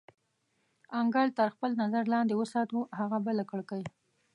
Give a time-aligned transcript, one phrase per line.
[0.99, 3.83] انګړ تر خپل نظر لاندې وساتو، هغه بله کړکۍ.